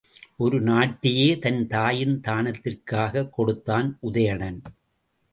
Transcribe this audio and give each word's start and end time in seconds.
ஒரு 0.37 0.63
நாட்டையே 0.63 1.39
தன் 1.39 1.67
தாயின் 1.67 2.21
தானத்திற்காகக் 2.21 3.29
கொடுத்தான் 3.29 3.97
உதயணன். 3.99 4.61